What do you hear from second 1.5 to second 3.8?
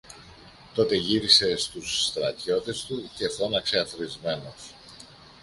στους στρατιώτες του και φώναξε